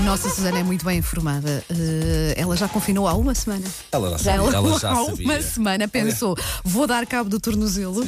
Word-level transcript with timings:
Nossa 0.00 0.28
Susana 0.28 0.58
é 0.58 0.62
muito 0.64 0.84
bem 0.84 0.98
informada. 0.98 1.62
Eh, 1.70 2.34
ela 2.36 2.56
já 2.56 2.66
confinou 2.66 3.06
há 3.06 3.14
uma 3.14 3.34
semana. 3.34 3.64
Ela 3.92 4.10
já 4.10 4.18
sabia. 4.18 4.32
Ela, 4.32 4.56
Ela 4.56 4.78
já 4.78 4.90
há 4.90 5.04
sabia. 5.04 5.24
uma 5.26 5.40
semana 5.42 5.86
pensou: 5.88 6.36
vou 6.64 6.86
dar 6.88 7.06
cabo 7.06 7.30
do 7.30 7.38
tornozelo, 7.38 8.06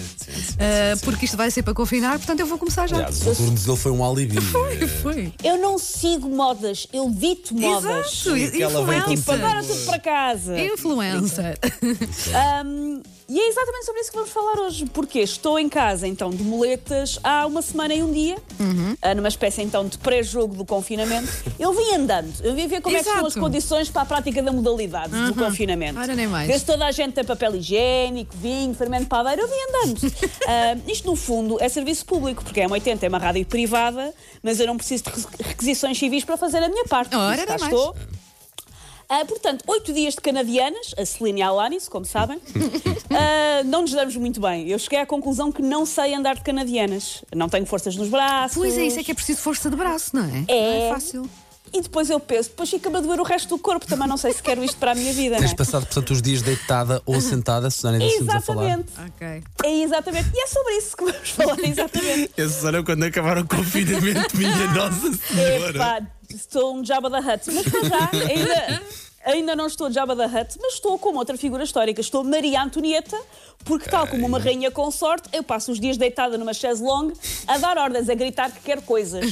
eh, 0.58 0.94
porque 1.04 1.24
isto 1.26 1.36
vai 1.36 1.50
ser 1.52 1.62
para 1.62 1.72
confinar, 1.74 2.16
portanto 2.18 2.40
eu 2.40 2.46
vou 2.46 2.58
começar 2.58 2.88
já. 2.88 2.96
Aliás, 2.96 3.20
o 3.26 3.34
tornozelo 3.36 3.76
foi 3.76 3.92
um 3.92 4.04
alibi. 4.04 4.40
Foi, 4.54 4.86
foi. 4.88 5.32
Eu 5.42 5.58
não 5.58 5.78
sigo 5.78 6.28
modas, 6.28 6.86
eu 6.92 7.08
dito 7.10 7.54
modas. 7.54 8.24
Exato, 8.24 8.30
com 8.30 8.34
Tipo, 8.34 9.12
influencer. 9.12 9.34
agora 9.34 9.62
tudo 9.64 9.84
para 9.86 9.98
casa. 9.98 10.58
Influencer. 10.60 11.58
Ahm, 12.34 13.00
e 13.28 13.40
é 13.40 13.48
exatamente 13.48 13.84
sobre 13.86 14.00
isso 14.00 14.10
que 14.10 14.16
vamos 14.16 14.30
falar 14.32 14.58
hoje. 14.66 14.86
Porque 14.92 15.20
estou 15.20 15.58
em 15.58 15.68
casa, 15.68 16.06
então, 16.06 16.30
de 16.30 16.42
muletas 16.42 17.18
há 17.22 17.46
uma 17.46 17.62
semana 17.62 17.94
e 17.94 18.02
um 18.02 18.12
dia, 18.12 18.36
Uhum. 18.60 18.96
ah, 19.02 19.14
numa 19.14 19.28
espécie, 19.28 19.62
então, 19.62 19.86
de 19.86 19.98
pré-jogo 19.98 20.54
do 20.54 20.64
confinamento. 20.64 21.28
Eu 21.58 21.72
vim 21.74 21.94
andando, 21.94 22.32
eu 22.42 22.54
vim 22.54 22.66
ver 22.66 22.80
como 22.80 22.96
é 22.96 23.02
que 23.02 23.08
estão 23.08 23.26
as 23.26 23.32
Exato. 23.32 23.40
Condições 23.40 23.90
para 23.90 24.02
a 24.02 24.04
prática 24.06 24.42
da 24.42 24.52
modalidade 24.52 25.10
do 25.12 25.34
confinamento. 25.34 25.98
Ora, 25.98 26.14
nem 26.14 26.26
mais. 26.26 26.46
Ver 26.46 26.58
se 26.58 26.64
toda 26.64 26.86
a 26.86 26.92
gente 26.92 27.12
tem 27.12 27.24
papel 27.24 27.54
higiênico, 27.56 28.34
vinho, 28.36 28.74
fermento 28.74 29.06
padeiro, 29.06 29.42
eu 29.42 29.48
vim 29.48 29.54
andando. 29.68 30.14
Ah, 30.46 30.76
isto, 30.86 31.06
no 31.06 31.16
fundo, 31.16 31.56
é 31.60 31.68
serviço 31.68 32.04
público, 32.04 32.44
porque 32.44 32.60
é 32.60 32.66
uma 32.66 32.74
80, 32.74 33.06
é 33.06 33.08
uma 33.08 33.18
rádio 33.18 33.44
privada, 33.46 34.12
mas 34.42 34.60
eu 34.60 34.66
não 34.66 34.76
preciso 34.76 35.04
de 35.04 35.10
re- 35.10 35.26
requisições 35.48 35.98
civis 35.98 36.22
para 36.24 36.36
fazer 36.36 36.62
a 36.62 36.68
minha 36.68 36.84
parte. 36.84 37.14
Ora, 37.16 37.36
nem 37.36 37.46
mais. 37.46 37.62
estou. 37.62 37.94
Ah, 39.08 39.22
portanto, 39.26 39.62
oito 39.66 39.92
dias 39.92 40.14
de 40.14 40.20
canadianas, 40.20 40.94
a 40.98 41.04
Celine 41.04 41.40
e 41.40 41.42
a 41.42 41.48
Alanis, 41.48 41.88
como 41.88 42.04
sabem, 42.06 42.40
ah, 43.10 43.62
não 43.64 43.82
nos 43.82 43.92
damos 43.92 44.16
muito 44.16 44.40
bem. 44.40 44.68
Eu 44.68 44.78
cheguei 44.78 44.98
à 44.98 45.06
conclusão 45.06 45.52
que 45.52 45.60
não 45.62 45.84
sei 45.84 46.14
andar 46.14 46.34
de 46.36 46.40
canadianas. 46.42 47.22
Não 47.34 47.48
tenho 47.48 47.66
forças 47.66 47.94
nos 47.96 48.08
braços. 48.08 48.56
Pois 48.56 48.76
é, 48.78 48.84
isso 48.86 48.98
é 48.98 49.04
que 49.04 49.10
é 49.12 49.14
preciso 49.14 49.40
força 49.40 49.68
de 49.70 49.76
braço, 49.76 50.16
não 50.16 50.24
é? 50.24 50.44
É. 50.48 50.78
Não 50.78 50.86
é 50.86 50.88
fácil. 50.90 51.30
E 51.74 51.80
depois 51.80 52.08
eu 52.08 52.20
penso, 52.20 52.50
depois 52.50 52.70
fica-me 52.70 52.98
a 52.98 53.00
doer 53.00 53.18
o 53.18 53.24
resto 53.24 53.48
do 53.48 53.58
corpo. 53.58 53.84
Também 53.84 54.06
não 54.06 54.16
sei 54.16 54.32
se 54.32 54.40
quero 54.40 54.62
isto 54.62 54.76
para 54.76 54.92
a 54.92 54.94
minha 54.94 55.12
vida. 55.12 55.38
Tens 55.38 55.50
é? 55.50 55.56
passado, 55.56 55.84
portanto, 55.84 56.12
os 56.12 56.22
dias 56.22 56.40
deitada 56.40 57.02
ou 57.04 57.20
sentada, 57.20 57.68
Susana, 57.68 57.96
ainda 57.96 58.06
estamos 58.06 58.32
a 58.32 58.40
falar. 58.40 58.64
Exatamente. 58.64 58.92
Ok. 59.04 59.42
É 59.64 59.82
exatamente. 59.82 60.30
E 60.32 60.40
é 60.40 60.46
sobre 60.46 60.72
isso 60.74 60.96
que 60.96 61.04
vamos 61.04 61.30
falar, 61.30 61.58
exatamente. 61.66 62.40
A 62.40 62.48
Susana, 62.48 62.84
quando 62.84 63.02
acabar 63.02 63.38
o 63.38 63.48
confinamento, 63.48 64.36
minha 64.36 64.72
Nossa 64.72 65.08
Epá, 65.68 66.06
estou 66.32 66.76
um 66.76 66.84
Jabba 66.84 67.10
da 67.10 67.18
Hutt. 67.18 67.50
Mas 67.52 67.64
para 67.64 67.88
já, 67.88 68.10
ainda, 68.12 68.82
ainda 69.24 69.56
não 69.56 69.66
estou 69.66 69.90
Jabba 69.90 70.14
da 70.14 70.26
Hutt, 70.26 70.56
mas 70.62 70.74
estou 70.74 70.96
como 70.96 71.18
outra 71.18 71.36
figura 71.36 71.64
histórica. 71.64 72.00
Estou 72.00 72.22
Maria 72.22 72.62
Antonieta, 72.62 73.20
porque 73.64 73.90
tal 73.90 74.06
como 74.06 74.24
uma 74.28 74.38
rainha 74.38 74.70
consorte, 74.70 75.28
eu 75.32 75.42
passo 75.42 75.72
os 75.72 75.80
dias 75.80 75.96
deitada 75.96 76.38
numa 76.38 76.54
chaise 76.54 76.80
longue 76.80 77.14
a 77.48 77.58
dar 77.58 77.76
ordens, 77.78 78.08
a 78.08 78.14
gritar 78.14 78.52
que 78.52 78.60
quer 78.60 78.80
coisas. 78.80 79.24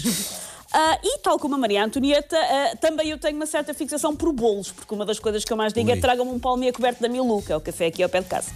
Ah, 0.72 0.98
e 1.02 1.18
tal 1.18 1.38
como 1.38 1.54
a 1.54 1.58
Maria 1.58 1.84
Antonieta, 1.84 2.36
ah, 2.36 2.76
também 2.80 3.10
eu 3.10 3.18
tenho 3.18 3.36
uma 3.36 3.46
certa 3.46 3.74
fixação 3.74 4.16
por 4.16 4.32
bolos, 4.32 4.72
porque 4.72 4.94
uma 4.94 5.04
das 5.04 5.18
coisas 5.18 5.44
que 5.44 5.52
eu 5.52 5.56
mais 5.56 5.72
digo 5.72 5.90
é 5.90 5.94
Ui. 5.94 6.00
tragam-me 6.00 6.32
um 6.32 6.38
palmeia 6.38 6.72
coberto 6.72 7.02
da 7.02 7.08
Milu, 7.08 7.42
que 7.42 7.52
é 7.52 7.56
o 7.56 7.60
café 7.60 7.86
aqui 7.86 8.02
ao 8.02 8.08
pé 8.08 8.20
de 8.20 8.28
casa. 8.28 8.50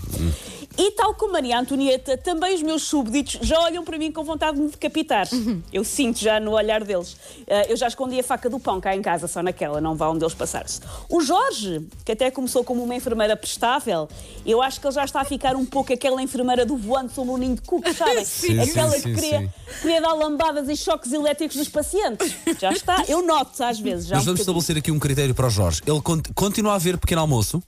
E 0.78 0.90
tal 0.90 1.14
como 1.14 1.32
Maria 1.32 1.58
Antonieta, 1.58 2.18
também 2.18 2.54
os 2.54 2.62
meus 2.62 2.82
súbditos 2.82 3.38
já 3.40 3.58
olham 3.60 3.82
para 3.82 3.96
mim 3.96 4.12
com 4.12 4.22
vontade 4.22 4.56
de 4.58 4.62
me 4.62 4.68
decapitar. 4.70 5.26
Eu 5.72 5.82
sinto 5.82 6.18
já 6.20 6.38
no 6.38 6.50
olhar 6.52 6.84
deles. 6.84 7.16
Ah, 7.48 7.62
eu 7.66 7.76
já 7.78 7.88
escondi 7.88 8.20
a 8.20 8.22
faca 8.22 8.50
do 8.50 8.60
pão 8.60 8.78
cá 8.78 8.94
em 8.94 9.00
casa, 9.00 9.26
só 9.26 9.42
naquela, 9.42 9.80
não 9.80 9.94
vá 9.94 10.10
onde 10.10 10.22
eles 10.22 10.34
passar-se. 10.34 10.80
O 11.08 11.22
Jorge, 11.22 11.80
que 12.04 12.12
até 12.12 12.30
começou 12.30 12.62
como 12.62 12.82
uma 12.84 12.94
enfermeira 12.94 13.34
prestável, 13.34 14.06
eu 14.44 14.60
acho 14.60 14.78
que 14.78 14.86
ele 14.86 14.94
já 14.94 15.04
está 15.04 15.22
a 15.22 15.24
ficar 15.24 15.56
um 15.56 15.64
pouco 15.64 15.94
aquela 15.94 16.22
enfermeira 16.22 16.66
do 16.66 16.76
voante 16.76 17.14
sobre 17.14 17.32
o 17.32 17.38
ninho 17.38 17.54
de 17.54 17.62
cuco, 17.62 17.90
sabem? 17.96 18.22
Sim, 18.24 18.60
aquela 18.60 18.90
sim, 18.90 19.00
que 19.00 19.14
queria, 19.14 19.40
sim. 19.40 19.50
queria 19.80 20.00
dar 20.02 20.12
lambadas 20.12 20.68
e 20.68 20.76
choques 20.76 21.10
elétricos 21.10 21.56
nos 21.56 21.68
pacientes. 21.70 22.34
Já 22.60 22.70
está. 22.72 23.02
Eu 23.08 23.22
noto 23.26 23.62
às 23.64 23.78
vezes. 23.80 24.06
Já 24.08 24.16
Mas 24.16 24.24
um 24.24 24.26
vamos 24.26 24.40
bocadinho. 24.40 24.42
estabelecer 24.60 24.76
aqui 24.76 24.90
um 24.92 24.98
critério 24.98 25.34
para 25.34 25.46
o 25.46 25.50
Jorge. 25.50 25.80
Ele 25.86 26.02
con- 26.02 26.20
continua 26.34 26.74
a 26.74 26.78
ver 26.78 26.98
pequeno 26.98 27.22
almoço? 27.22 27.62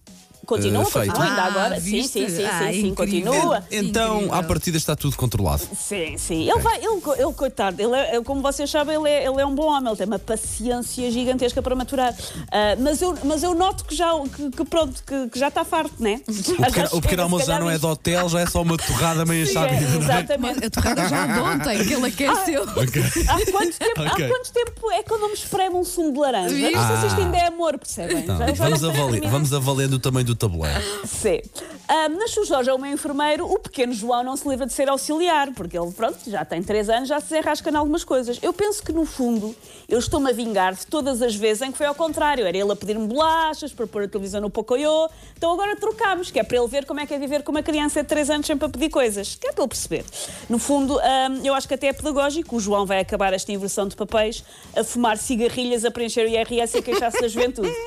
Continua, 0.48 0.82
eh, 0.82 0.86
feito. 0.86 1.06
continua 1.12 1.28
ainda 1.28 1.42
Ah, 1.42 1.46
agora. 1.46 1.74
Sim, 1.80 1.90
viste? 1.90 2.12
sim, 2.12 2.28
sim, 2.28 2.44
Ah, 2.44 2.58
sim, 2.72 2.80
sim, 2.80 2.94
continua. 2.94 3.64
Então, 3.70 4.14
Incrível. 4.16 4.34
à 4.34 4.42
partida 4.42 4.76
está 4.78 4.96
tudo 4.96 5.14
controlado. 5.16 5.62
Sim, 5.78 6.16
sim. 6.16 6.50
Ele 6.50 6.58
vai, 6.60 6.78
ele, 6.78 7.00
ele 7.18 7.32
coitado, 7.34 7.80
ele 7.82 7.94
é, 7.94 8.20
como 8.22 8.40
vocês 8.40 8.70
sabem, 8.70 8.96
ele 8.96 9.08
é, 9.10 9.26
ele 9.26 9.40
é 9.40 9.44
um 9.46 9.54
bom 9.54 9.66
homem, 9.66 9.88
ele 9.88 9.96
tem 9.96 10.06
uma 10.06 10.18
paciência 10.18 11.10
gigantesca 11.10 11.60
para 11.60 11.74
maturar. 11.76 12.14
Ah, 12.50 12.76
mas, 12.80 13.02
eu, 13.02 13.16
mas 13.24 13.42
eu 13.42 13.54
noto 13.54 13.84
que 13.84 13.94
já, 13.94 14.10
que, 14.34 14.50
que 14.50 14.64
pronto, 14.64 15.02
que, 15.06 15.28
que 15.28 15.38
já 15.38 15.48
está 15.48 15.64
farto, 15.64 15.94
né? 16.02 16.20
O 16.26 16.62
pequeno, 16.64 16.88
o 16.92 17.00
pequeno 17.02 17.22
almoço 17.24 17.46
já 17.46 17.58
não 17.60 17.68
é 17.70 17.76
de 17.78 17.84
hotel, 17.86 18.28
já 18.30 18.40
é 18.40 18.46
só 18.46 18.62
uma 18.62 18.76
torrada 18.78 19.26
meio 19.26 19.46
Sim, 19.46 19.52
chave. 19.52 19.74
é, 19.74 19.80
não 19.80 19.92
é? 19.92 19.96
exatamente. 19.98 20.64
A 20.66 20.70
torrada 20.70 21.08
já 21.08 21.26
de 21.26 21.38
ontem, 21.40 21.84
que 21.84 21.92
ele 21.94 22.06
aqueceu. 22.06 22.62
Há 22.62 23.50
quanto, 23.52 23.78
tempo, 23.78 24.00
Ok. 24.02 24.24
há 24.24 24.28
quanto 24.28 24.52
tempo 24.52 24.90
é 24.92 25.02
que 25.02 25.12
eu 25.12 25.18
não 25.18 25.28
me 25.28 25.34
espremo 25.34 25.78
um 25.80 25.84
sumo 25.84 26.12
de 26.12 26.18
laranja? 26.18 26.54
Viste? 26.54 26.72
Não 26.74 26.86
sei 26.88 26.96
se 26.96 27.06
isto 27.06 27.20
Ah. 27.20 27.24
ainda 27.24 27.36
é 27.36 27.46
amor, 27.48 27.78
percebem? 27.78 28.26
Já- 28.26 28.38
já 28.38 28.52
vamos, 28.54 28.84
avali 28.84 29.10
terminar. 29.12 29.30
vamos 29.30 29.52
avaliando 29.52 29.96
o 29.96 29.98
tamanho 29.98 30.26
do 30.26 30.34
tabuleiro. 30.38 30.80
Sim. 31.06 31.40
Mas 31.88 32.32
se 32.32 32.40
o 32.40 32.44
Jorge 32.44 32.68
é 32.68 32.74
o 32.74 32.78
meu 32.78 32.92
enfermeiro, 32.92 33.50
o 33.50 33.58
pequeno 33.58 33.92
João 33.92 34.22
não 34.22 34.36
se 34.36 34.46
livra 34.46 34.66
de 34.66 34.72
ser 34.72 34.88
auxiliar, 34.88 35.52
porque 35.54 35.78
ele, 35.78 35.90
pronto, 35.90 36.18
já 36.26 36.44
tem 36.44 36.62
três 36.62 36.90
anos, 36.90 37.08
já 37.08 37.18
se 37.18 37.30
desenrasca 37.30 37.70
em 37.70 37.74
algumas 37.74 38.04
coisas. 38.04 38.38
Eu 38.42 38.52
penso 38.52 38.82
que, 38.82 38.92
no 38.92 39.06
fundo, 39.06 39.54
eu 39.88 39.98
estou-me 39.98 40.28
a 40.28 40.32
vingar 40.32 40.74
de 40.74 40.86
todas 40.86 41.22
as 41.22 41.34
vezes 41.34 41.62
em 41.62 41.72
que 41.72 41.78
foi 41.78 41.86
ao 41.86 41.94
contrário. 41.94 42.46
Era 42.46 42.56
ele 42.56 42.70
a 42.70 42.76
pedir-me 42.76 43.06
bolachas 43.06 43.72
para 43.72 43.86
pôr 43.86 44.02
a 44.02 44.08
televisão 44.08 44.40
no 44.40 44.50
Pocoyo. 44.50 45.08
Então 45.36 45.50
agora 45.52 45.76
trocámos, 45.76 46.30
que 46.30 46.38
é 46.38 46.42
para 46.42 46.58
ele 46.58 46.68
ver 46.68 46.84
como 46.84 47.00
é 47.00 47.06
que 47.06 47.14
é 47.14 47.18
viver 47.18 47.42
com 47.42 47.50
uma 47.50 47.62
criança 47.62 48.02
de 48.02 48.08
três 48.08 48.28
anos 48.28 48.46
sempre 48.46 48.66
a 48.66 48.68
pedir 48.68 48.90
coisas. 48.90 49.36
Que 49.36 49.48
é 49.48 49.52
para 49.52 49.62
ele 49.62 49.68
perceber. 49.68 50.04
No 50.48 50.58
fundo, 50.58 50.98
ah, 51.00 51.28
eu 51.42 51.54
acho 51.54 51.66
que 51.66 51.74
até 51.74 51.86
é 51.88 51.92
pedagógico. 51.92 52.56
O 52.56 52.60
João 52.60 52.84
vai 52.84 53.00
acabar 53.00 53.32
esta 53.32 53.50
inversão 53.50 53.88
de 53.88 53.96
papéis 53.96 54.44
a 54.76 54.84
fumar 54.84 55.16
cigarrilhas, 55.16 55.84
a 55.86 55.90
preencher 55.90 56.26
o 56.26 56.28
IRS 56.28 56.76
e 56.76 56.80
a 56.80 56.82
queixar-se 56.82 57.20
da 57.20 57.28
juventude. 57.28 57.72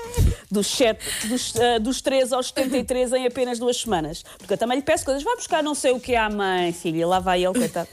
Dos, 0.52 0.68
sete, 0.68 1.00
dos, 1.30 1.56
ah, 1.56 1.80
dos 1.80 2.02
3 2.02 2.34
aos 2.34 2.41
73 2.48 3.14
em 3.14 3.28
apenas 3.28 3.60
duas 3.60 3.78
semanas. 3.78 4.24
Porque 4.38 4.54
eu 4.54 4.58
também 4.58 4.78
lhe 4.78 4.84
peço 4.84 5.06
coisas. 5.06 5.24
Vai 5.24 5.36
buscar 5.36 5.64
não 5.64 5.76
sei 5.76 5.92
o 5.92 6.00
que 6.00 6.16
à 6.16 6.30
mãe, 6.30 6.72
filha. 6.74 7.08
Lá 7.08 7.20
vai 7.20 7.44
ele, 7.44 7.54
coitado. 7.58 7.90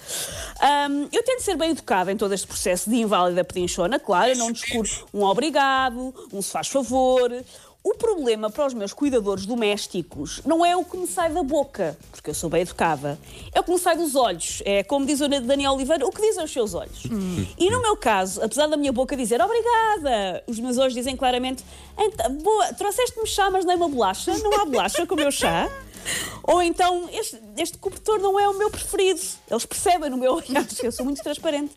Ahm, 0.60 1.08
eu 1.12 1.22
tento 1.22 1.40
ser 1.40 1.56
bem 1.56 1.70
educada 1.70 2.10
em 2.10 2.16
todo 2.16 2.32
este 2.34 2.46
processo 2.46 2.90
de 2.90 2.96
inválida 2.96 3.44
pedinchona. 3.44 3.98
Claro, 3.98 4.30
eu 4.30 4.36
não 4.36 4.52
descuro 4.52 4.88
um 5.12 5.24
obrigado, 5.24 6.14
um 6.32 6.42
se 6.42 6.50
faz 6.50 6.68
favor. 6.68 7.30
O 7.90 7.94
problema 7.94 8.50
para 8.50 8.66
os 8.66 8.74
meus 8.74 8.92
cuidadores 8.92 9.46
domésticos 9.46 10.42
não 10.44 10.62
é 10.64 10.76
o 10.76 10.84
que 10.84 10.94
me 10.98 11.06
sai 11.06 11.32
da 11.32 11.42
boca, 11.42 11.96
porque 12.12 12.28
eu 12.28 12.34
sou 12.34 12.50
bem 12.50 12.60
educada. 12.60 13.18
É 13.50 13.60
o 13.60 13.64
que 13.64 13.70
me 13.70 13.78
sai 13.78 13.96
dos 13.96 14.14
olhos. 14.14 14.60
É 14.66 14.82
como 14.82 15.06
diz 15.06 15.22
o 15.22 15.26
Daniel 15.26 15.72
Oliveira, 15.72 16.06
o 16.06 16.10
que 16.10 16.20
dizem 16.20 16.44
os 16.44 16.52
seus 16.52 16.74
olhos. 16.74 17.04
E 17.56 17.70
no 17.70 17.80
meu 17.80 17.96
caso, 17.96 18.42
apesar 18.42 18.66
da 18.66 18.76
minha 18.76 18.92
boca 18.92 19.16
dizer 19.16 19.40
obrigada, 19.40 20.44
os 20.46 20.60
meus 20.60 20.76
olhos 20.76 20.92
dizem 20.92 21.16
claramente 21.16 21.64
"Então, 21.98 22.30
boa, 22.34 22.74
trouxeste-me 22.74 23.26
chá, 23.26 23.48
mas 23.50 23.64
nem 23.64 23.74
uma 23.74 23.88
bolacha? 23.88 24.36
Não 24.36 24.60
há 24.60 24.66
bolacha 24.66 25.06
com 25.06 25.14
o 25.14 25.18
meu 25.18 25.32
chá? 25.32 25.66
Ou 26.42 26.62
então, 26.62 27.08
este, 27.12 27.38
este 27.56 27.78
cobertor 27.78 28.18
não 28.18 28.38
é 28.38 28.48
o 28.48 28.56
meu 28.56 28.70
preferido. 28.70 29.20
Eles 29.50 29.66
percebem 29.66 30.10
no 30.10 30.16
meu 30.16 30.34
olhar, 30.34 30.64
que 30.66 30.86
eu 30.86 30.92
sou 30.92 31.04
muito 31.04 31.22
transparente. 31.22 31.72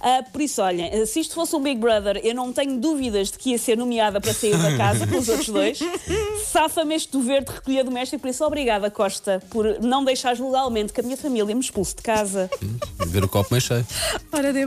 Ah, 0.00 0.24
por 0.32 0.40
isso, 0.40 0.62
olhem, 0.62 1.06
se 1.06 1.20
isto 1.20 1.34
fosse 1.34 1.54
um 1.54 1.62
Big 1.62 1.80
Brother, 1.80 2.20
eu 2.22 2.34
não 2.34 2.52
tenho 2.52 2.78
dúvidas 2.78 3.30
de 3.30 3.38
que 3.38 3.50
ia 3.50 3.58
ser 3.58 3.76
nomeada 3.76 4.20
para 4.20 4.32
sair 4.32 4.56
da 4.56 4.76
casa 4.76 5.06
com 5.06 5.18
os 5.18 5.28
outros 5.28 5.48
dois. 5.48 5.78
Safa-me 6.46 6.94
este 6.94 7.16
dever 7.16 7.44
de 7.44 7.52
recolher 7.52 7.84
doméstico, 7.84 8.22
por 8.22 8.28
isso, 8.28 8.44
obrigada, 8.44 8.90
Costa, 8.90 9.42
por 9.50 9.80
não 9.80 10.04
deixares 10.04 10.40
legalmente 10.40 10.92
que 10.92 11.00
a 11.00 11.04
minha 11.04 11.16
família 11.16 11.54
me 11.54 11.60
expulse 11.60 11.94
de 11.94 12.02
casa. 12.02 12.50
Ver 13.06 13.24
o 13.24 13.28
copo 13.28 13.48
meio 13.50 13.60
cheio. 13.60 13.86
Ora, 14.32 14.52
dê 14.52 14.66